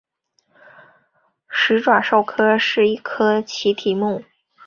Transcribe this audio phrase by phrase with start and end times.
[1.47, 4.23] 始爪兽科是一科奇蹄目。